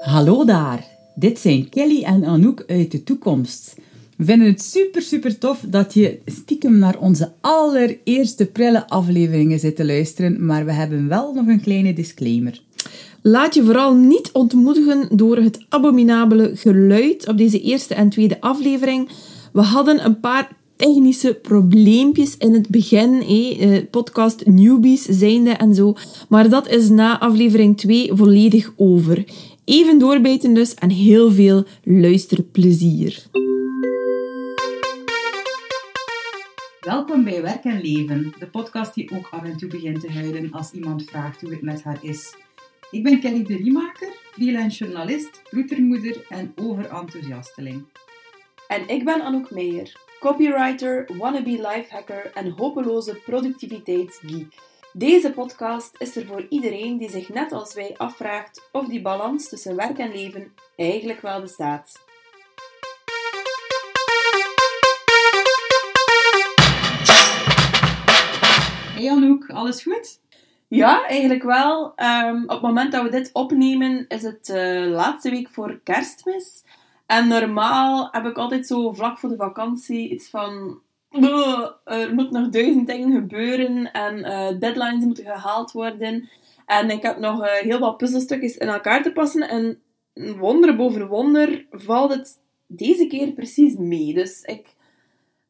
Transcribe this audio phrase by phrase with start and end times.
[0.00, 3.76] Hallo daar, dit zijn Kelly en Anouk uit de toekomst.
[4.16, 9.76] We vinden het super, super tof dat je stiekem naar onze allereerste prille afleveringen zit
[9.76, 12.62] te luisteren, maar we hebben wel nog een kleine disclaimer.
[13.22, 19.08] Laat je vooral niet ontmoedigen door het abominabele geluid op deze eerste en tweede aflevering.
[19.52, 25.94] We hadden een paar technische probleempjes in het begin, eh, podcast newbies zijnde en zo.
[26.28, 29.24] Maar dat is na aflevering 2 volledig over.
[29.64, 33.22] Even doorbijten dus en heel veel luisterplezier.
[36.80, 40.52] Welkom bij Werk en Leven, de podcast die ook af en toe begint te huilen
[40.52, 42.34] als iemand vraagt hoe het met haar is.
[42.90, 47.84] Ik ben Kelly de Riemaker, freelance journalist, ploetermoeder en overenthousiasteling.
[48.68, 54.54] En ik ben Anouk Meijer, copywriter, wannabe lifehacker en hopeloze productiviteitsgeek.
[54.92, 59.48] Deze podcast is er voor iedereen die zich net als wij afvraagt of die balans
[59.48, 62.04] tussen werk en leven eigenlijk wel bestaat.
[68.94, 70.18] Hey Anouk, alles goed?
[70.68, 71.92] Ja, eigenlijk wel.
[71.94, 76.62] Ehm, op het moment dat we dit opnemen is het uh, laatste week voor kerstmis.
[77.12, 80.80] En normaal heb ik altijd zo vlak voor de vakantie iets van...
[81.84, 86.28] Er moet nog duizend dingen gebeuren en uh, deadlines moeten gehaald worden.
[86.66, 89.48] En ik heb nog uh, heel wat puzzelstukjes in elkaar te passen.
[89.48, 89.80] En
[90.38, 94.14] wonder boven wonder valt het deze keer precies mee.
[94.14, 94.66] Dus ik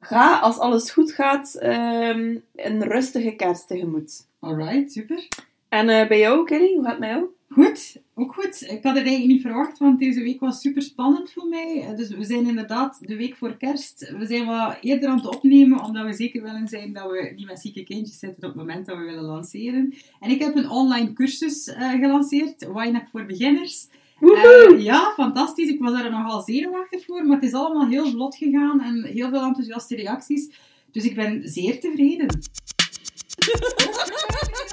[0.01, 4.27] ga, als alles goed gaat, um, een rustige kerst tegemoet.
[4.41, 5.29] Alright, super.
[5.69, 7.25] En uh, bij jou, Kelly, hoe gaat het met jou?
[7.53, 8.63] Goed, ook goed.
[8.63, 11.95] Ik had het eigenlijk niet verwacht, want deze week was super spannend voor mij.
[11.97, 14.13] Dus we zijn inderdaad de week voor kerst.
[14.19, 17.47] We zijn wat eerder aan het opnemen, omdat we zeker willen zijn dat we niet
[17.47, 19.95] met zieke kindjes zitten op het moment dat we willen lanceren.
[20.21, 23.87] En ik heb een online cursus uh, gelanceerd, Wine voor beginners.
[24.21, 25.69] Uh, ja, fantastisch.
[25.69, 29.29] Ik was daar nogal zenuwachtig voor, maar het is allemaal heel vlot gegaan en heel
[29.29, 30.51] veel enthousiaste reacties.
[30.91, 32.27] Dus ik ben zeer tevreden.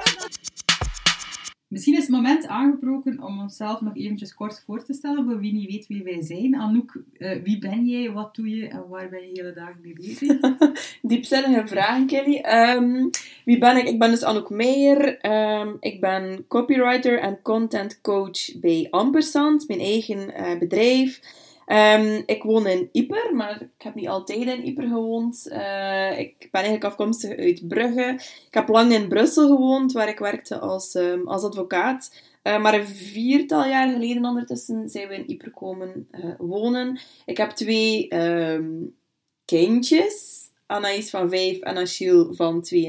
[1.69, 5.53] Misschien is het moment aangebroken om onszelf nog eventjes kort voor te stellen, voor wie
[5.53, 6.55] niet weet wie wij zijn.
[6.55, 9.93] Anouk, uh, wie ben jij, wat doe je en waar ben je hele dag mee
[9.93, 10.39] bezig?
[11.01, 12.43] Diepzinnige vragen, Kelly.
[12.45, 13.09] Um,
[13.45, 13.87] wie ben ik?
[13.87, 15.25] Ik ben dus Anouk Meijer.
[15.61, 21.21] Um, ik ben copywriter en content coach bij Ampersand, mijn eigen uh, bedrijf.
[21.71, 25.47] Um, ik woon in Yper, maar ik heb niet altijd in Yper gewoond.
[25.51, 28.13] Uh, ik ben eigenlijk afkomstig uit Brugge.
[28.47, 32.15] Ik heb lang in Brussel gewoond, waar ik werkte als, um, als advocaat.
[32.43, 36.99] Uh, maar een viertal jaar geleden ondertussen zijn we in Yper komen uh, wonen.
[37.25, 38.95] Ik heb twee um,
[39.45, 40.47] kindjes.
[40.65, 42.79] Anaïs van vijf en Achille van 2,5.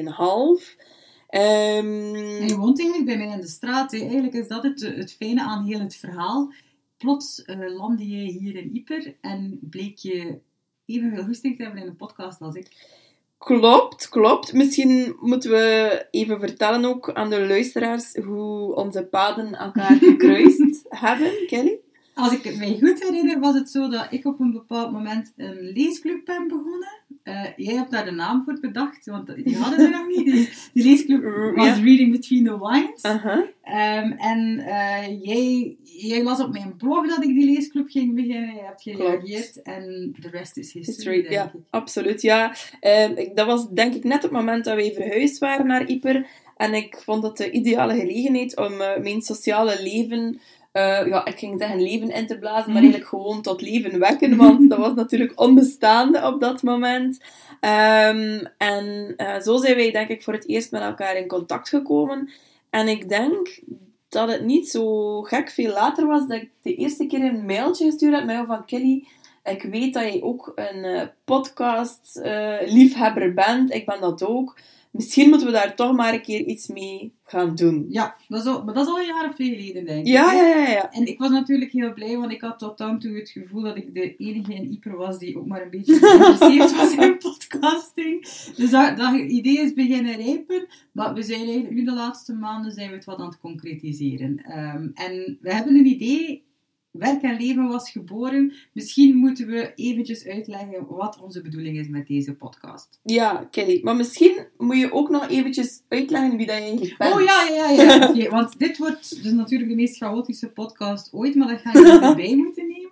[1.31, 2.15] Um,
[2.47, 3.93] je woont eigenlijk bij mij in de straat.
[3.93, 6.53] Eigenlijk is dat het, het fijne aan heel het verhaal
[7.01, 10.39] plots uh, landde je hier in Ieper en bleek je
[10.87, 12.99] evenveel goesting te hebben in een podcast als ik.
[13.39, 14.53] Klopt, klopt.
[14.53, 21.47] Misschien moeten we even vertellen ook aan de luisteraars hoe onze paden elkaar gekruist hebben,
[21.47, 21.79] Kelly.
[22.21, 25.33] Als ik het mij goed herinner, was het zo dat ik op een bepaald moment
[25.37, 26.99] een leesclub ben begonnen.
[27.25, 30.25] Uh, jij hebt daar de naam voor bedacht, want die hadden we nog niet.
[30.25, 31.23] Die, die leesclub
[31.55, 31.85] was yeah.
[31.85, 33.05] Reading Between the Wines.
[33.05, 34.05] Uh -huh.
[34.05, 38.55] um, en uh, jij, jij las op mijn blog dat ik die leesclub ging beginnen.
[38.55, 41.61] Je hebt gereageerd en de rest is history, history ja, ik.
[41.71, 42.55] Absoluut, ja.
[42.81, 46.27] Uh, dat was denk ik net op het moment dat wij verhuisd waren naar Ieper.
[46.57, 50.41] En ik vond het de ideale gelegenheid om mijn sociale leven
[50.73, 54.37] uh, ja, ik ging zeggen leven in te blazen, maar eigenlijk gewoon tot leven wekken,
[54.37, 57.21] want dat was natuurlijk onbestaande op dat moment.
[57.61, 61.69] Um, en uh, zo zijn wij denk ik voor het eerst met elkaar in contact
[61.69, 62.31] gekomen.
[62.71, 63.61] En ik denk
[64.09, 67.85] dat het niet zo gek veel later was dat ik de eerste keer een mailtje
[67.85, 69.07] gestuurd heb met jou van Kelly.
[69.45, 72.21] Ik weet dat jij ook een uh, podcast
[72.65, 73.73] liefhebber bent.
[73.73, 74.59] Ik ben dat ook
[74.91, 77.87] misschien moeten we daar toch maar een keer iets mee gaan doen.
[77.89, 80.13] Ja, dat is al, maar dat is al een jaar of twee geleden, denk ik.
[80.13, 80.93] Ja, ja, ja, ja.
[80.93, 83.77] En ik was natuurlijk heel blij, want ik had tot dan toe het gevoel dat
[83.77, 88.21] ik de enige in Ieper was die ook maar een beetje geïnteresseerd was in podcasting.
[88.57, 90.67] Dus dat, dat idee is beginnen rijpen.
[90.93, 94.59] Maar we zijn eigenlijk nu de laatste maanden zijn we het wat aan het concretiseren.
[94.59, 96.49] Um, en we hebben een idee
[96.91, 98.53] Werk en Leven was geboren.
[98.73, 103.01] Misschien moeten we eventjes uitleggen wat onze bedoeling is met deze podcast.
[103.03, 103.81] Ja, Kelly.
[103.83, 107.15] Maar misschien moet je ook nog eventjes uitleggen wie dat je eigenlijk bent.
[107.15, 107.97] Oh ja, ja, ja.
[108.09, 111.99] okay, want dit wordt dus natuurlijk de meest chaotische podcast ooit, maar dat ga je
[112.09, 112.89] erbij moeten nemen.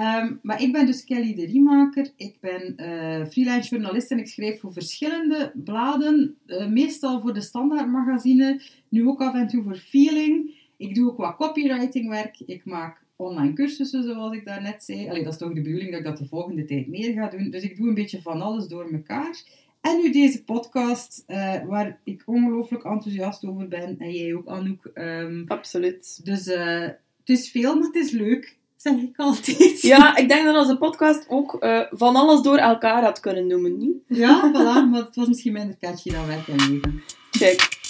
[0.00, 2.10] Um, maar ik ben dus Kelly de Riemaker.
[2.16, 6.36] Ik ben uh, freelance journalist en ik schrijf voor verschillende bladen.
[6.46, 8.62] Uh, meestal voor de standaardmagazine.
[8.88, 10.54] Nu ook af en toe voor Feeling.
[10.76, 12.40] Ik doe ook wat copywritingwerk.
[12.46, 15.08] Ik maak online cursussen, zoals ik daarnet zei.
[15.08, 17.50] Allee, dat is toch de bedoeling dat ik dat de volgende tijd meer ga doen.
[17.50, 19.42] Dus ik doe een beetje van alles door elkaar.
[19.80, 23.96] En nu deze podcast, uh, waar ik ongelooflijk enthousiast over ben.
[23.98, 24.90] En jij ook, Anouk.
[24.94, 26.20] Um, Absoluut.
[26.24, 28.58] Dus uh, het is veel, maar het is leuk.
[28.76, 29.82] Zeg ik altijd.
[29.82, 33.78] Ja, ik denk dat onze podcast ook uh, van alles door elkaar had kunnen noemen,
[33.78, 33.96] niet?
[34.06, 34.90] Ja, voilà.
[34.90, 37.02] Maar het was misschien minder catchy dan werk en leven.
[37.30, 37.83] Check.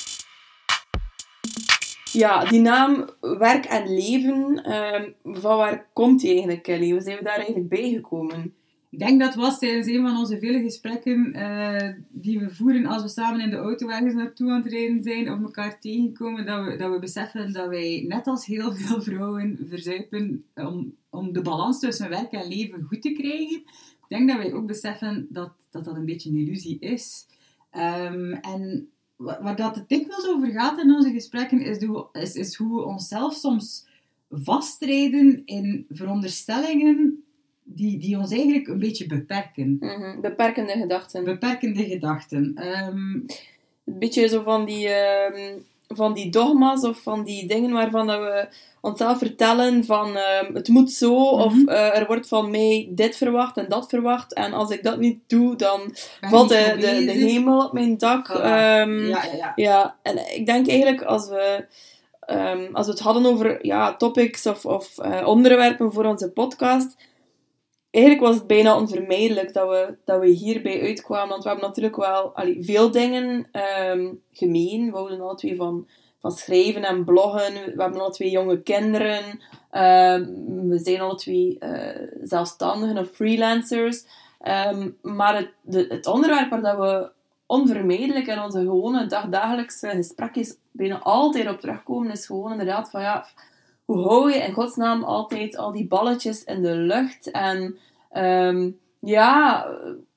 [2.14, 6.90] Ja, die naam werk en leven, uh, van waar komt die eigenlijk, Kelly?
[6.90, 8.54] Hoe zijn we daar eigenlijk bijgekomen?
[8.90, 13.02] Ik denk dat was tijdens een van onze vele gesprekken uh, die we voeren als
[13.02, 16.64] we samen in de auto ergens naartoe aan het rijden zijn of elkaar tegenkomen, dat
[16.64, 21.42] we, dat we beseffen dat wij net als heel veel vrouwen verzuipen om, om de
[21.42, 23.56] balans tussen werk en leven goed te krijgen.
[23.56, 27.26] Ik denk dat wij ook beseffen dat dat, dat een beetje een illusie is.
[27.76, 32.54] Um, en waar dat het dikwijls over gaat in onze gesprekken, is, de, is, is
[32.54, 33.86] hoe we onszelf soms
[34.30, 37.24] vastrijden in veronderstellingen
[37.62, 39.76] die, die ons eigenlijk een beetje beperken.
[39.80, 40.20] Mm -hmm.
[40.20, 41.24] Beperkende gedachten.
[41.24, 42.66] Beperkende gedachten.
[42.66, 43.24] Um,
[43.84, 48.18] een beetje zo van die, um, van die dogma's of van die dingen waarvan dat
[48.18, 48.48] we
[48.80, 51.40] onszelf vertellen van um, het moet zo mm -hmm.
[51.40, 54.98] of uh, er wordt van mij dit verwacht en dat verwacht en als ik dat
[54.98, 55.80] niet doe dan
[56.20, 58.28] Ben valt de, de, hemel op mijn dak.
[58.28, 59.52] Ehm, ja, ja, ja.
[59.56, 61.64] ja, en ik denk eigenlijk als we,
[62.20, 66.96] ehm, als we het hadden over ja, topics of, of eh, onderwerpen voor onze podcast,
[67.94, 71.28] eigenlijk was het bijna onvermijdelijk dat we, dat we hierbij uitkwamen.
[71.28, 74.90] Want we hebben natuurlijk wel allee, veel dingen ehm, gemeen.
[74.90, 75.88] We houden alle twee van,
[76.20, 77.52] van schrijven en bloggen.
[77.52, 79.40] We hebben alle twee jonge kinderen.
[79.70, 80.24] Ehm,
[80.68, 84.04] we zijn alle twee eh, zelfstandigen of freelancers.
[84.40, 87.10] Ehm, maar het, het onderwerp waar dat we
[87.46, 93.26] onvermijdelijk in onze gewone dagdagelijkse gesprekjes bijna altijd op terugkomen, is gewoon inderdaad van ja,
[93.84, 97.30] hoe hou je in godsnaam altijd al die balletjes in de lucht?
[97.30, 97.76] En
[98.10, 98.70] ehm,
[99.00, 99.66] ja,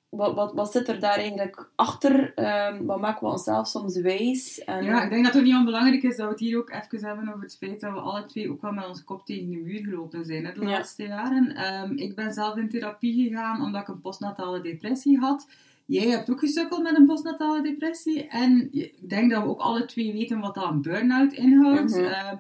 [0.09, 2.33] wat, wat, wat zit er daar eigenlijk achter?
[2.35, 4.63] Ehm, wat maken we onszelf soms wijs?
[4.63, 6.69] En, Ja, ik denk dat het ook niet onbelangrijk is dat we het hier ook
[6.69, 9.49] even hebben over het feit dat we alle twee ook wel met onze kop tegen
[9.49, 10.69] de muur gelopen zijn hè, de Ja.
[10.69, 11.55] laatste jaren.
[11.55, 15.47] Ehm, ik ben zelf in therapie gegaan omdat ik een postnatale depressie had.
[15.85, 18.27] Jij hebt ook gesukkeld met een postnatale depressie.
[18.27, 21.97] En ik denk dat we ook alle twee weten wat dat een burn-out inhoudt.
[21.97, 22.35] Ehm,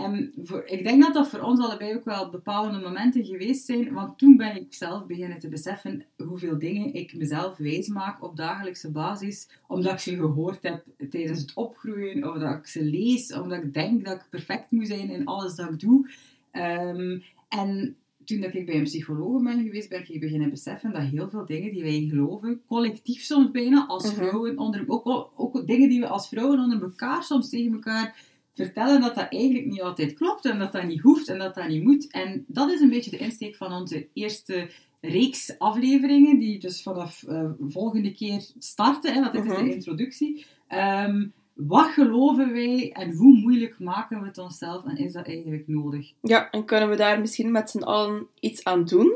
[0.00, 3.92] en voor, ik denk dat dat voor ons allebei ook wel bepalende momenten geweest zijn.
[3.92, 8.36] Want toen ben ik zelf beginnen te beseffen hoeveel dingen ik mezelf wijs maak op
[8.36, 9.48] dagelijkse basis.
[9.66, 12.30] Omdat ik ze gehoord heb tijdens het opgroeien.
[12.30, 13.32] Of dat ik ze lees.
[13.32, 16.10] Omdat ik denk dat ik perfect moet zijn in alles dat ik doe.
[16.50, 17.18] Ehm,
[17.48, 21.28] en toen dat ik bij een psycholoog ben geweest, ben ik beginnen beseffen dat heel
[21.28, 24.14] veel dingen die wij geloven, collectief soms bijna, als Mhm.
[24.14, 28.28] vrouwen, onder, ook, ook dingen die we als vrouwen onder elkaar soms tegen elkaar
[28.64, 31.68] vertellen, dat dat eigenlijk niet altijd klopt en dat dat niet hoeft en dat dat
[31.68, 32.10] niet moet.
[32.10, 34.68] En dat is een beetje de insteek van onze eerste
[35.00, 39.64] reeks afleveringen, die dus vanaf eh, volgende keer starten, hè, want dit is Mhm.
[39.64, 40.46] de introductie.
[40.68, 45.64] Ehm, wat geloven wij en hoe moeilijk maken we het onszelf en is dat eigenlijk
[45.66, 46.12] nodig?
[46.22, 49.12] ja, en kunnen we daar misschien met z'n allen iets aan doen?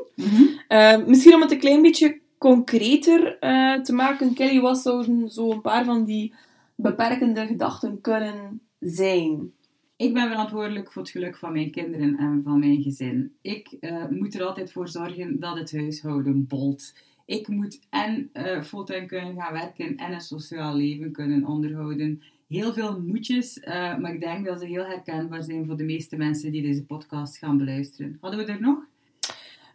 [0.68, 5.50] Eh, misschien om het een klein beetje concreter eh, te maken, Kelly, wat zouden zo
[5.50, 6.32] een paar van die
[6.74, 9.52] beperkende gedachten kunnen zijn?
[9.96, 13.32] Ik ben verantwoordelijk voor het geluk van mijn kinderen en van mijn gezin.
[13.40, 16.94] Ik eh, moet er altijd voor zorgen dat het huishouden bolt.
[17.26, 22.22] Ik moet en uh, fulltime kunnen gaan werken en een sociaal leven kunnen onderhouden.
[22.48, 26.16] Heel veel moedjes, uh, maar ik denk dat ze heel herkenbaar zijn voor de meeste
[26.16, 28.18] mensen die deze podcast gaan beluisteren.
[28.20, 28.78] Hadden we er nog?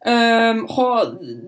[0.03, 0.67] Um,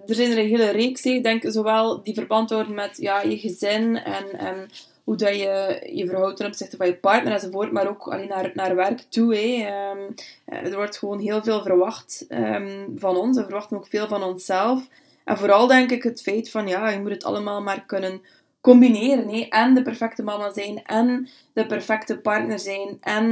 [0.07, 1.05] er zijn er een hele reeks.
[1.05, 4.69] Ik denk zowel die verband houden met ja, je gezin en,
[5.03, 8.51] hoe dat je je verhoudt ten opzichte van je partner enzovoort, maar ook alleen naar,
[8.53, 9.35] naar werk toe.
[9.35, 10.15] Um,
[10.45, 13.37] er wordt gewoon heel veel verwacht um, van ons.
[13.37, 14.87] We verwachten ook veel van onszelf.
[15.23, 18.21] En vooral denk ik het feit van, ja, je moet het allemaal maar kunnen
[18.61, 19.49] combineren.
[19.49, 23.25] En de perfecte mama zijn, en de perfecte partner zijn, en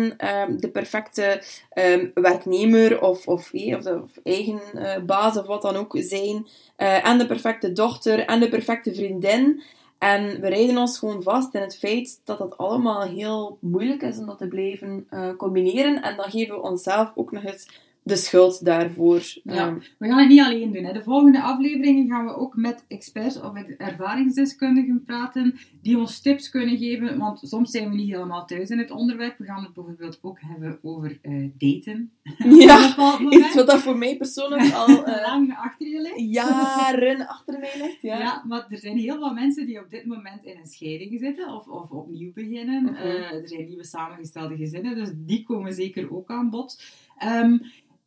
[0.50, 1.44] um, de perfecte
[1.74, 5.96] um, werknemer of, of, hey, of, de, of eigen uh, baas of wat dan ook
[6.00, 6.48] zijn.
[6.78, 9.62] Uh, en de perfecte dochter, en de perfecte vriendin.
[9.98, 14.18] En we rijden ons gewoon vast in het feit dat dat allemaal heel moeilijk is
[14.18, 16.02] om dat te blijven uh, combineren.
[16.02, 17.68] En dan geven we onszelf ook nog eens
[18.04, 19.22] de schuld daarvoor.
[19.44, 19.68] Ja.
[19.68, 20.84] Ehm, We gaan het niet alleen doen.
[20.84, 20.94] Hè.
[20.94, 26.78] De volgende afleveringen gaan we ook met experts of ervaringsdeskundigen praten, die ons tips kunnen
[26.78, 27.18] geven.
[27.18, 29.38] Want soms zijn we niet helemaal thuis in het onderwerp.
[29.38, 32.12] We gaan het bijvoorbeeld ook hebben over eh, daten.
[32.70, 36.34] Ja, iets wat dat voor mij persoonlijk al eh, lang achter je ligt.
[36.34, 38.02] jaren achter mij ligt.
[38.02, 38.20] Ja.
[38.20, 38.44] Ja.
[38.48, 41.68] maar er zijn heel wat mensen die op dit moment in een scheiding zitten of,
[41.68, 42.84] of opnieuw beginnen.
[42.84, 42.94] Mhm.
[42.94, 46.84] Eh, er zijn nieuwe samengestelde gezinnen, dus die komen zeker ook aan bod.
[47.18, 47.58] Ehm,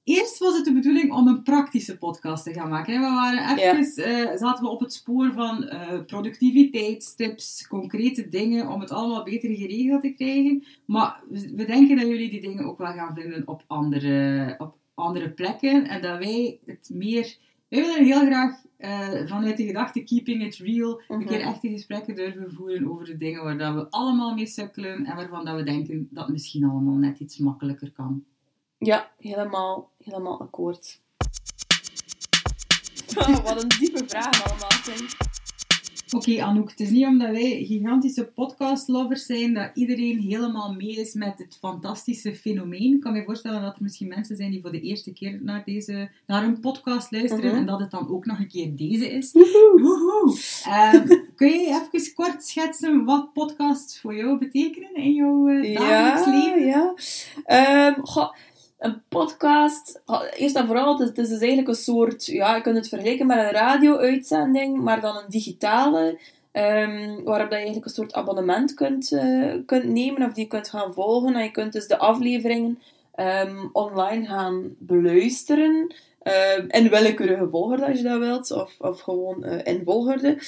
[0.05, 3.01] eerst was het de bedoeling om een praktische podcast te gaan maken.
[3.01, 8.81] We waren even, eh, zaten we op het spoor van eh, productiviteitstips, concrete dingen, om
[8.81, 10.65] het allemaal beter geregeld te krijgen.
[10.85, 15.31] Maar we, denken dat jullie die dingen ook wel gaan vinden op andere, op andere
[15.31, 15.89] plekken.
[15.89, 17.37] En dat wij het meer...
[17.69, 21.27] Wij willen heel graag eh, vanuit de gedachte keeping it real een Mhm.
[21.29, 25.17] keer echte gesprekken durven voeren over de dingen waar dat we allemaal mee sukkelen en
[25.17, 28.25] waarvan dat we denken dat misschien allemaal net iets makkelijker kan.
[28.83, 30.99] Ja, helemaal, helemaal akkoord.
[33.17, 34.69] Oh, wat een diepe vraag allemaal.
[36.11, 41.15] Oké, Anouk, het is niet omdat wij gigantische podcastlovers zijn dat iedereen helemaal mee is
[41.15, 42.95] met het fantastische fenomeen.
[42.95, 45.63] Ik kan me voorstellen dat er misschien mensen zijn die voor de eerste keer naar,
[45.65, 47.57] deze, naar een podcast luisteren Mhm.
[47.57, 49.33] en dat het dan ook nog een keer deze is.
[49.33, 49.81] Woehoe.
[49.83, 50.39] Woehoe!
[50.65, 56.25] Ehm, kun je even kort schetsen wat podcasts voor jou betekenen in jouw eh, dagelijks
[56.25, 56.67] Ja, leven?
[56.67, 56.95] ja.
[57.45, 58.33] Ehm, goh,
[58.83, 60.01] een podcast,
[60.37, 63.39] eerst en vooral, het is, dus eigenlijk een soort, ja, je kunt het vergelijken met
[63.39, 66.19] een radio-uitzending, maar dan een digitale,
[66.53, 70.93] ehm, waarop je eigenlijk een soort abonnement kunt, eh, kunt nemen of die kunt gaan
[70.93, 71.35] volgen.
[71.35, 72.79] En je kunt dus de afleveringen
[73.15, 75.95] ehm, online gaan beluisteren.
[76.23, 80.39] ehm, in willekeurige volgorde als je dat wilt, of, of gewoon eh, in volgorde.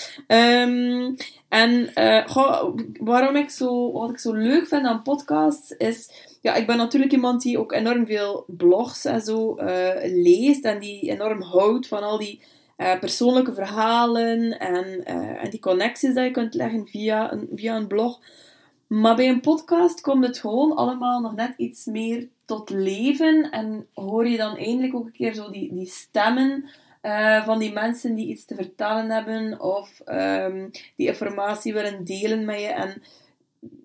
[1.48, 2.26] En eh,
[3.00, 6.10] waarom ik zo, wat ik zo leuk vind aan podcasts is,
[6.44, 10.78] ja, ik ben natuurlijk iemand die ook enorm veel blogs en zo eh, leest en
[10.78, 12.40] die enorm houdt van al die
[12.76, 17.76] eh, persoonlijke verhalen en, eh, en die connecties dat je kunt leggen via een, via
[17.76, 18.20] een blog.
[18.86, 23.86] Maar bij een podcast komt het gewoon allemaal nog net iets meer tot leven en
[23.94, 26.68] hoor je dan eindelijk ook een keer zo die, die stemmen
[27.44, 32.60] van die mensen die iets te vertellen hebben of ehm, die informatie willen delen met
[32.60, 32.66] je.
[32.66, 33.02] En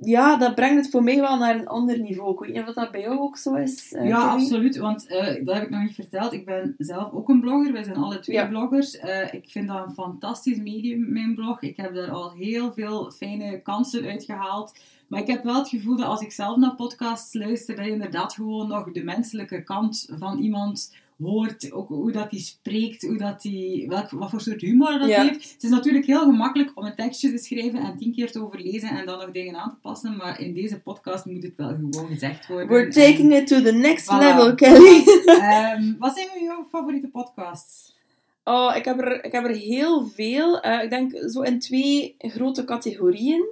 [0.01, 2.31] ja, dat brengt het voor mij wel naar een ander niveau.
[2.33, 3.93] Ik weet niet of dat bij jou ook zo is.
[3.93, 4.77] eh, Ja, absoluut.
[4.77, 6.33] Want eh, dat heb ik nog niet verteld.
[6.33, 7.71] Ik ben zelf ook een blogger.
[7.73, 8.47] Wij zijn alle twee Ja.
[8.47, 8.97] bloggers.
[8.97, 11.61] Eh, ik vind dat een fantastisch medium, mijn blog.
[11.61, 14.73] Ik heb daar al heel veel fijne kansen uit gehaald.
[15.07, 17.91] Maar ik heb wel het gevoel dat als ik zelf naar podcasts luister, dat je
[17.91, 20.93] inderdaad gewoon nog de menselijke kant van iemand
[21.23, 21.71] hoort.
[21.71, 25.21] Ook hoe dat die spreekt, hoe dat die, welk, wat voor soort humor dat Ja.
[25.23, 25.51] heeft.
[25.53, 28.89] Het is natuurlijk heel gemakkelijk om een tekstje te schrijven en tien keer te overlezen
[28.89, 30.15] en dan nog dingen aan te passen.
[30.17, 32.67] Maar in deze podcast moet het wel gewoon gezegd worden.
[32.67, 34.17] We're En- taking it to the next Voilà.
[34.17, 35.03] level, Kelly.
[35.25, 37.97] Ehm, wat zijn jouw favoriete podcasts?
[38.43, 40.59] Oh, ik heb er, ik heb er heel veel.
[40.61, 43.45] Eh, ik denk zo in twee grote categorieën.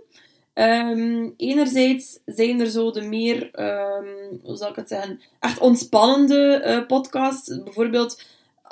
[0.58, 4.06] Ehm, enerzijds zijn er zo de meer, ehm,
[4.44, 7.64] hoe zal ik het zeggen, echt ontspannende eh, podcasts.
[7.64, 8.22] Bijvoorbeeld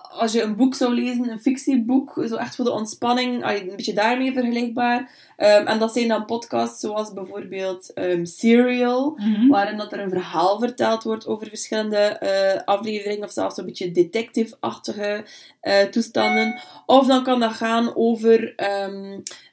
[0.09, 3.93] als je een boek zou lezen, een fictieboek, zo echt voor de ontspanning, een beetje
[3.93, 5.11] daarmee vergelijkbaar.
[5.37, 7.91] Ehm, en dat zijn dan podcasts zoals bijvoorbeeld
[8.23, 13.65] Serial, waarin dat er een verhaal verteld wordt over verschillende eh, afleveringen, of zelfs een
[13.65, 15.25] beetje detective-achtige
[15.61, 16.59] eh, toestanden.
[16.85, 18.53] Of dan kan dat gaan over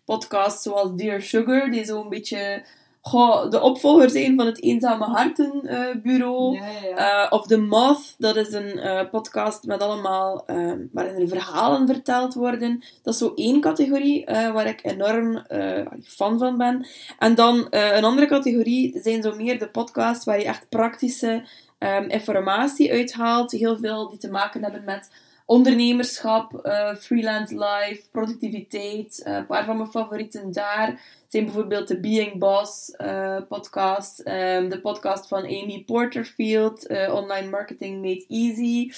[0.05, 2.65] podcasts zoals Dear Sugar, die zo'n beetje
[3.05, 6.55] goh, de opvolger zijn van het Eenzame Hartenbureau.
[6.57, 7.25] Ja, ja.
[7.25, 11.87] Eh, of The Moth, dat is een eh, podcast met allemaal, eh, waarin er verhalen
[11.87, 12.85] verteld worden.
[13.03, 16.87] Dat is zo één categorie eh, waar ik enorm eh, fan van ben.
[17.19, 21.45] En dan eh, een andere categorie zijn zo meer de podcasts waar je echt praktische
[21.79, 23.51] ehm, informatie uithaalt.
[23.51, 25.11] Heel veel die te maken hebben met
[25.47, 29.23] ondernemerschap, eh, freelance life, productiviteit.
[29.25, 34.69] Eh, een paar van mijn favorieten daar zijn bijvoorbeeld de Being Boss eh, podcast, ehm,
[34.69, 38.93] de podcast van Amy Porterfield, Online Marketing Made Easy,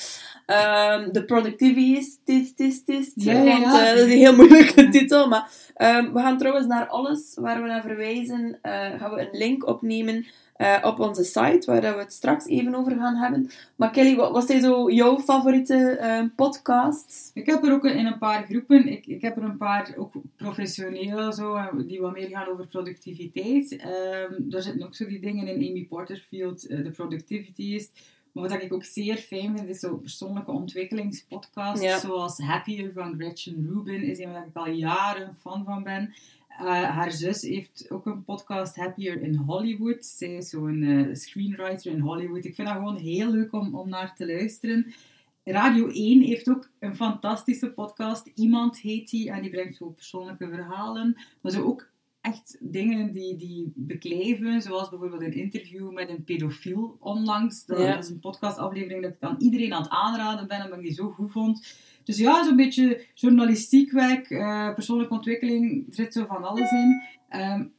[0.47, 3.95] ehm, de Productivitist, Ja, ja, ja.
[3.95, 7.69] dat is een heel moeilijke titel, maar ehm, we gaan trouwens naar alles waar we
[7.69, 8.59] naar verwijzen,
[8.99, 12.92] gaan we een link opnemen eh, op onze site, waar we het straks even over
[12.96, 13.50] gaan hebben.
[13.76, 17.30] Maar Kelly, wat, wat zijn zo jouw favoriete eh, podcasts?
[17.34, 20.12] Ik heb er ook in een paar groepen, ik, ik heb er een paar ook
[20.37, 23.76] professioneel, zo, eh, die wat meer gaan over productiviteit.
[23.76, 28.00] Ehm daar zitten ook zo die dingen in Amy Porterfield, eh, de Productivitist.
[28.32, 31.99] Maar wat ik ook zeer fijn vind, is zo persoonlijke ontwikkelingspodcasts, Ja.
[31.99, 36.14] zoals Happier van Gretchen Rubin, is een waar ik al jaren fan van ben.
[36.61, 40.04] Uh, haar zus heeft ook een podcast, Happier in Hollywood.
[40.04, 42.44] Zij is zo'n uh, screenwriter in Hollywood.
[42.44, 44.94] Ik vind dat gewoon heel leuk om, om naar te luisteren.
[45.44, 48.30] Radio 1 heeft ook een fantastische podcast.
[48.34, 51.16] Iemand heet die en die brengt zo persoonlijke verhalen.
[51.40, 56.96] Maar zo ook echt dingen die, die beklijven, zoals bijvoorbeeld een interview met een pedofiel
[57.00, 57.66] onlangs.
[57.66, 60.94] Dat, is een podcastaflevering dat ik aan iedereen aan het aanraden ben, omdat ik die
[60.94, 61.76] zo goed vond.
[62.04, 67.02] Dus ja, zo'n beetje journalistiek werk, uh, persoonlijke ontwikkeling, er zit zo van alles in.
[67.34, 67.73] Um,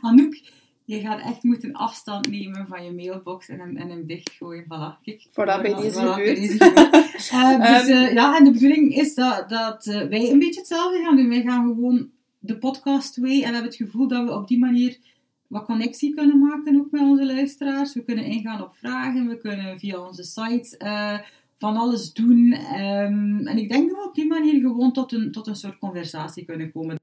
[0.00, 0.40] Anouk,
[0.84, 4.64] je gaat echt moeten afstand nemen van je mailbox en hem, en hem dichtgooien.
[4.64, 5.02] Voilà.
[5.02, 6.38] Kijk, Voordat bij deze gebeurt.
[6.38, 11.16] uh, dus uh, ja, en de bedoeling is dat, dat wij een beetje hetzelfde gaan
[11.16, 11.28] doen.
[11.28, 14.58] Wij gaan gewoon de podcast way en we hebben het gevoel dat we op die
[14.58, 14.98] manier
[15.46, 17.94] wat connectie kunnen maken ook met onze luisteraars.
[17.94, 20.76] We kunnen ingaan op vragen, we kunnen via onze site
[21.64, 22.52] van alles doen.
[22.52, 25.78] Um, en ik denk dat we op die manier gewoon tot een, tot een soort
[25.78, 26.96] conversatie kunnen komen.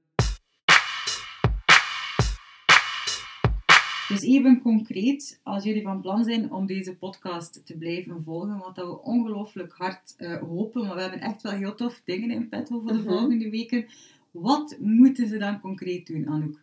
[4.08, 8.74] Dus even concreet, als jullie van plan zijn om deze podcast te blijven volgen, wat
[8.74, 12.48] dat we ongelooflijk hard uh, hopen, maar we hebben echt wel heel tof dingen in
[12.48, 13.08] petto voor de -hmm.
[13.08, 13.86] volgende weken.
[14.30, 16.60] Wat moeten ze dan concreet doen, Anouk?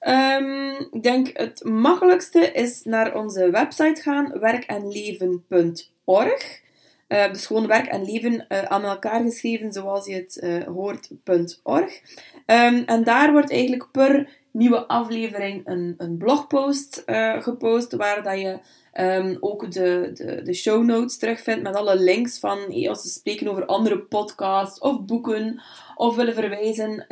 [0.00, 6.64] Um, ik denk het makkelijkste is naar onze website gaan, werkenleven.org.
[7.08, 12.00] Uh, gewoon werk en leven uh, aan elkaar geschreven, zoals je het uh, hoort.org.
[12.46, 17.02] Um, en daar wordt eigenlijk per nieuwe aflevering een, een blogpost
[17.38, 18.58] gepost, waar dat je
[19.00, 23.08] um, ook de, de, de show notes terugvindt met alle links van hey, als we
[23.08, 25.62] spreken over andere podcasts of boeken,
[25.94, 27.04] of willen verwijzen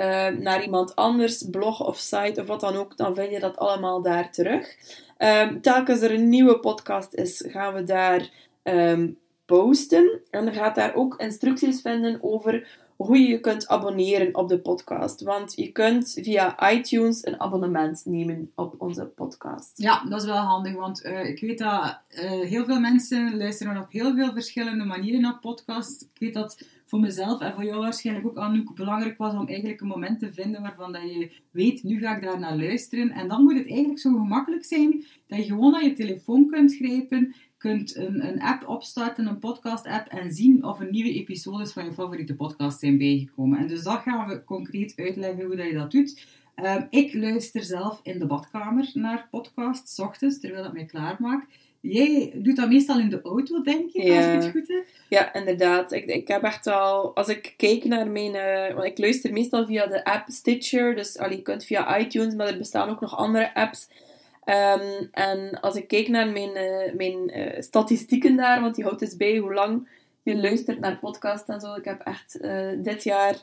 [0.42, 4.02] naar iemand anders, blog of site of wat dan ook, dan vind je dat allemaal
[4.02, 4.76] daar terug.
[5.18, 8.30] Um, telkens er een nieuwe podcast is, gaan we daar
[9.44, 10.20] posten.
[10.30, 14.58] En je gaat daar ook instructies vinden over hoe je je kunt abonneren op de
[14.58, 15.22] podcast.
[15.22, 19.72] Want je kunt via iTunes een abonnement nemen op onze podcast.
[19.74, 23.82] Ja, dat is wel handig, want uh, ik weet dat uh, heel veel mensen luisteren
[23.82, 26.02] op heel veel verschillende manieren naar podcasts.
[26.02, 29.80] Ik weet dat voor mezelf en voor jou waarschijnlijk ook, Anouk, belangrijk was om eigenlijk
[29.80, 33.10] een moment te vinden waarvan dat je weet, nu ga ik daar naar luisteren.
[33.10, 36.74] En dan moet het eigenlijk zo gemakkelijk zijn dat je gewoon naar je telefoon kunt
[36.74, 37.34] grijpen,
[37.64, 41.92] kunt een, een app opstarten, een podcast-app, en zien of er nieuwe episodes van je
[41.92, 43.58] favoriete podcast zijn bijgekomen.
[43.58, 46.26] En dus dat gaan we concreet uitleggen hoe dat je dat doet.
[46.56, 51.46] Um, ik luister zelf in de badkamer naar podcasts, ochtends, terwijl ik mij klaarmaak.
[51.80, 54.16] Jij doet dat meestal in de auto, denk ik, ja.
[54.16, 54.84] als ik het goed heb.
[55.08, 55.92] Ja, inderdaad.
[55.92, 57.16] Ik, ik heb echt al...
[57.16, 58.34] Als ik kijk naar mijn...
[58.34, 60.94] Uh, want ik luister meestal via de app Stitcher.
[60.94, 63.88] Dus allee, je kunt via iTunes, maar er bestaan ook nog andere apps.
[64.46, 69.00] Um, en als ik kijk naar mijn, uh, mijn uh, statistieken daar, want die houdt
[69.00, 69.88] dus bij hoe lang
[70.22, 71.74] je luistert naar podcasts en zo.
[71.74, 73.36] Ik heb echt uh, dit jaar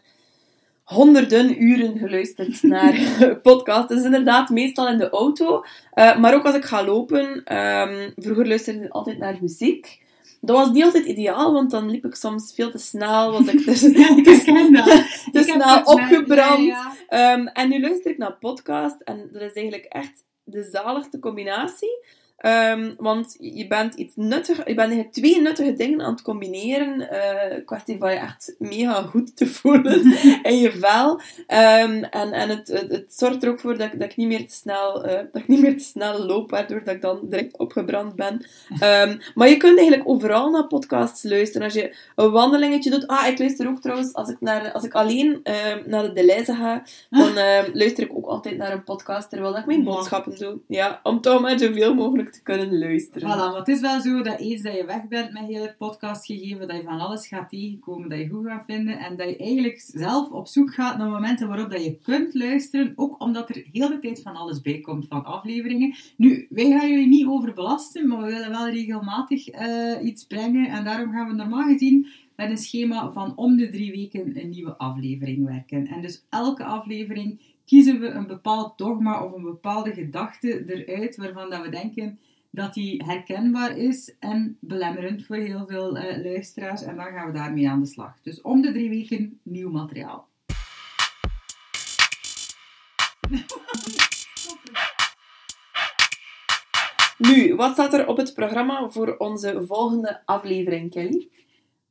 [0.84, 2.96] honderden uren geluisterd naar
[3.44, 3.88] podcasts.
[3.88, 5.66] Dus inderdaad, meestal in de auto.
[5.96, 7.56] maar ook als ik ga lopen.
[7.58, 10.00] Um, vroeger luisterde ik altijd naar muziek.
[10.42, 13.32] Dat was niet altijd ideaal, want dan liep ik soms veel te snel.
[13.32, 16.64] Was ik te, ja, te, te, te snel opgebrand.
[16.64, 17.34] Ja, ja.
[17.34, 19.02] Um, en nu luister ik naar podcast.
[19.02, 22.06] En dat is eigenlijk echt de zaligste combinatie.
[22.46, 27.00] Um, want je bent iets nuttig, je bent eigenlijk twee nuttige dingen aan het combineren.
[27.00, 30.02] Uh, kwestie van je echt mega goed te voelen
[30.52, 31.12] in je vel.
[31.12, 34.48] Um, en en het, het, het, zorgt er ook voor dat, dat, ik niet meer
[34.48, 37.58] te snel, uh, dat ik niet meer te snel loop, waardoor dat ik dan direct
[37.58, 38.46] opgebrand ben.
[38.72, 41.64] Um, maar je kunt eigenlijk overal naar podcasts luisteren.
[41.64, 43.08] Als je een wandelingetje doet.
[43.08, 45.40] Ah, ik luister ook trouwens, als ik, naar, als ik alleen
[45.86, 47.34] naar de Deleuze ga, dan
[47.74, 50.60] luister ik ook altijd naar een podcast terwijl ik mijn boodschappen doe.
[50.68, 53.30] Ja, om toch maar zoveel mogelijk kunnen luisteren.
[53.30, 55.78] Voilà, maar het is wel zo dat eens dat je weg bent met heel het
[55.78, 59.38] podcastgegeven, dat je van alles gaat tegenkomen dat je goed gaat vinden en dat je
[59.38, 63.66] eigenlijk zelf op zoek gaat naar momenten waarop dat je kunt luisteren, ook omdat er
[63.72, 65.96] heel de tijd van alles bij komt van afleveringen.
[66.16, 70.84] Nu, wij gaan jullie niet overbelasten, maar we willen wel regelmatig uh, iets brengen en
[70.84, 74.78] daarom gaan we normaal gezien met een schema van om de drie weken een nieuwe
[74.78, 75.88] aflevering werken.
[75.88, 77.40] En dus elke aflevering
[77.72, 82.74] kiezen we een bepaald dogma of een bepaalde gedachte eruit waarvan dat we denken dat
[82.74, 86.84] die herkenbaar is en belemmerend voor heel veel uh, luisteraars.
[86.84, 88.18] En dan gaan we daarmee aan de slag.
[88.22, 90.28] Dus om de drie weken nieuw materiaal.
[97.18, 101.30] Nu, wat staat er op het programma voor onze volgende aflevering, Kelly?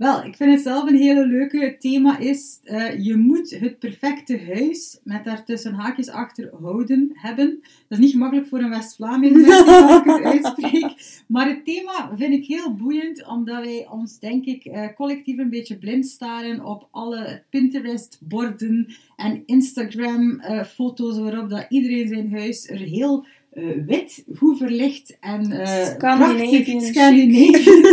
[0.00, 4.40] Wel, ik vind het zelf een hele leuke thema is, uh, je moet het perfecte
[4.54, 7.58] huis, met daartussen haakjes achter houden, hebben.
[7.60, 11.22] Dat is niet gemakkelijk voor een West-Vlaming, als ik het uitspreek.
[11.26, 15.50] Maar het thema vind ik heel boeiend, omdat wij ons, denk ik, uh, collectief een
[15.50, 22.78] beetje blind staren op alle Pinterest-borden en Instagram-foto's, uh, waarop dat iedereen zijn huis er
[22.78, 26.96] heel uh, wit, goed verlicht en uh, Scandinavisch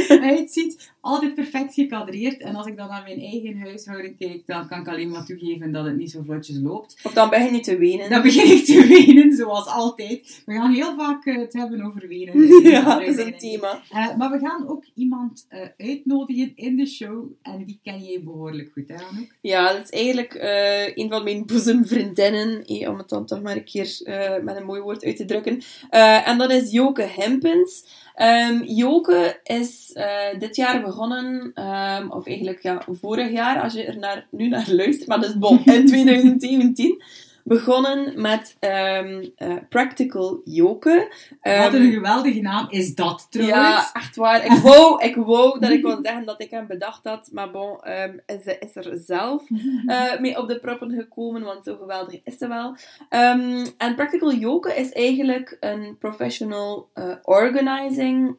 [0.31, 0.91] uitziet.
[1.07, 2.41] Altijd perfect gekadreerd.
[2.41, 5.71] En als ik dan naar mijn eigen huishouden kijk, dan kan ik alleen maar toegeven
[5.71, 6.99] dat het niet zo vlotjes loopt.
[7.03, 8.09] Of dan begin je te wenen.
[8.09, 10.41] Dan begin ik te wenen, zoals altijd.
[10.45, 12.47] We gaan heel vaak uh, het hebben over wenen.
[12.71, 13.81] ja, dat is een thema.
[14.17, 17.25] maar we gaan ook iemand uitnodigen in de show.
[17.41, 19.35] En die ken jij behoorlijk goed, hè Anouk?
[19.41, 20.33] Ja, dat is eigenlijk
[20.95, 22.63] een van mijn boezemvriendinnen.
[22.89, 24.01] om het dan toch maar een keer
[24.43, 25.61] met een mooi woord uit te drukken.
[26.25, 28.05] En dat is Joke Hempens.
[28.21, 29.93] Um, Joke is
[30.39, 34.71] dit jaar begonnen, um, of eigenlijk ja, vorig jaar, als je er naar, nu naar
[34.71, 37.01] luistert, maar dat is bon, in 2017
[37.47, 41.11] begonnen met um, uh, Practical Joke.
[41.41, 43.59] Um, Wat een geweldige naam is dat trouwens.
[43.59, 44.45] Ja, echt waar.
[44.45, 47.91] Ik wou, ik wou dat ik kon zeggen dat ik hem bedacht had, maar bon,
[47.91, 52.37] um, is, is er zelf uh, mee op de proppen gekomen, want zo geweldig is
[52.37, 52.75] ze wel.
[53.77, 58.35] en Practical Joke is eigenlijk een professional uh, organizing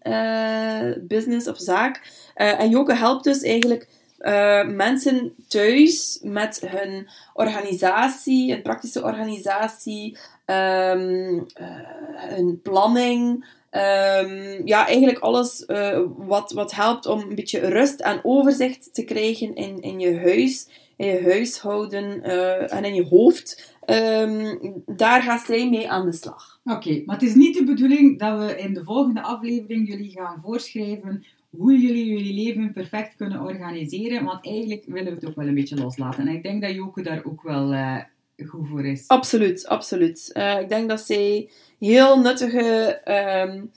[1.01, 2.01] business of zaak.
[2.35, 3.88] en Joke helpt dus eigenlijk
[4.21, 11.67] uh, mensen thuis met hun organisatie, een praktische organisatie, um, uh,
[12.15, 13.57] hun planning.
[13.71, 19.05] Um, ja, eigenlijk alles uh, wat, wat helpt om een beetje rust en overzicht te
[19.05, 22.23] krijgen in, in je huis, in je huishouden
[22.69, 23.77] en in je hoofd.
[23.87, 26.61] Um, daar gaat zij mee aan de slag.
[26.65, 30.41] Oké, maar het is niet de bedoeling dat we in de volgende aflevering jullie gaan
[30.43, 34.25] voorschrijven hoe jullie jullie leven perfect kunnen organiseren.
[34.25, 36.29] Want eigenlijk willen we het ook wel een beetje loslaten.
[36.29, 37.99] En ik denk dat Joke daar ook wel uh,
[38.47, 39.09] goed voor is.
[39.09, 40.31] Absoluut, absoluut.
[40.35, 43.01] Uh, ik denk dat zij heel nuttige,
[43.49, 43.71] um,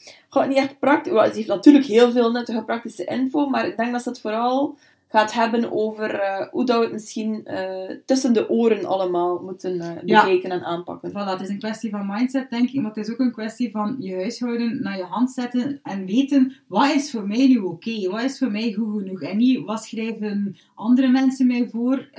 [0.48, 3.92] niet echt praktisch, well, ze heeft natuurlijk heel veel nuttige praktische info, maar ik denk
[3.92, 4.78] dat ze het vooral
[5.12, 9.76] gaat hebben over uh, hoe dat we het misschien uh, tussen de oren allemaal moeten
[9.76, 10.56] uh, bekijken ja.
[10.56, 11.12] en aanpakken.
[11.12, 13.72] Voilà, het is een kwestie van mindset, denk ik, maar het is ook een kwestie
[13.72, 17.90] van je huishouden naar je hand zetten en weten wat is voor mij nu oké,
[17.90, 18.10] okay?
[18.10, 19.22] wat is voor mij goed genoeg.
[19.22, 22.10] En niet wat schrijven andere mensen mij voor,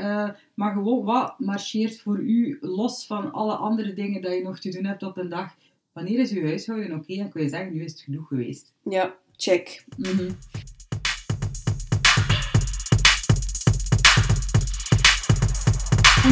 [0.55, 4.71] maar gewoon wat marcheert voor u los van alle andere dingen dat je nog te
[4.71, 5.55] doen hebt op een dag.
[5.93, 7.25] Wanneer is uw huishouden oké okay?
[7.25, 8.73] en kun je zeggen, nu is het genoeg geweest.
[8.83, 9.85] Ja, check.
[9.97, 10.37] Mm -hmm.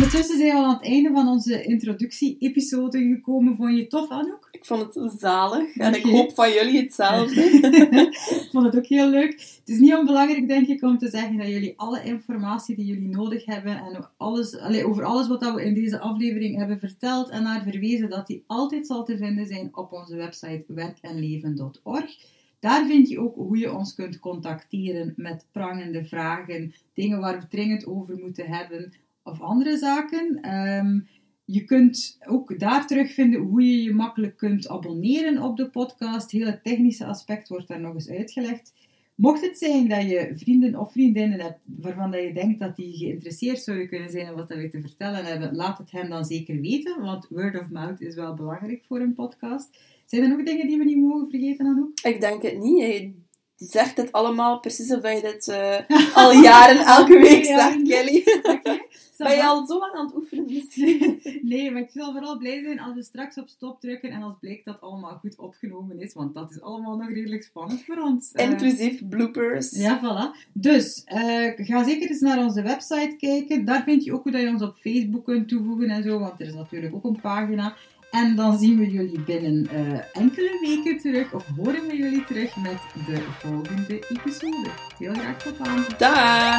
[0.01, 3.57] Ondertussen zijn we aan het einde van onze introductie-episode gekomen.
[3.57, 4.49] Vond je het tof, Anouk?
[4.51, 7.43] Ik vond het zalig en ik hoop van jullie hetzelfde.
[8.41, 9.31] ik vond het ook heel leuk.
[9.31, 13.09] Het is niet onbelangrijk, denk ik, om te zeggen dat jullie alle informatie die jullie
[13.09, 17.43] nodig hebben en alles, allez, over alles wat we in deze aflevering hebben verteld en
[17.43, 22.17] naar verwezen, dat die altijd zal te vinden zijn op onze website werkenleven.org.
[22.61, 27.49] Daar vind je ook hoe je ons kunt contacteren met prangende vragen, dingen waar we
[27.49, 30.55] dringend over moeten hebben, of andere zaken.
[30.55, 31.09] Um,
[31.45, 36.31] je kunt ook daar terugvinden hoe je je makkelijk kunt abonneren op de podcast.
[36.31, 38.73] Het hele technische aspect wordt daar nog eens uitgelegd.
[39.15, 42.97] Mocht het zijn dat je vrienden of vriendinnen hebt waarvan dat je denkt dat die
[42.97, 46.61] geïnteresseerd zouden kunnen zijn in wat we te vertellen hebben, laat het hen dan zeker
[46.61, 49.79] weten, want word of mouth is wel belangrijk voor een podcast.
[50.07, 52.01] Zijn er nog dingen die we niet mogen vergeten, Anouk?
[52.03, 53.13] Ik denk het niet
[53.61, 58.23] zegt het allemaal precies of je dit uh, al jaren elke week zegt, Kelly.
[58.43, 58.89] Okay.
[59.29, 61.21] Ben je al zo lang aan het oefenen misschien?
[61.43, 64.35] nee, maar ik zal vooral blij zijn als we straks op stop drukken en als
[64.41, 68.33] blijkt dat allemaal goed opgenomen is, want dat is allemaal nog redelijk spannend voor ons.
[68.33, 68.51] Eh.
[68.51, 69.71] Inclusief bloopers.
[69.71, 70.49] Ja, voilà.
[70.53, 73.65] Dus, uh, ga zeker eens naar onze website kijken.
[73.65, 76.47] Daar vind je ook hoe je ons op Facebook kunt toevoegen en zo, want er
[76.47, 77.77] is natuurlijk ook een pagina.
[78.11, 82.57] En dan zien we jullie binnen uh, enkele weken terug, of horen we jullie terug
[82.57, 84.71] met de volgende episode.
[84.99, 85.85] Heel graag tot dan.
[85.99, 86.59] Dag!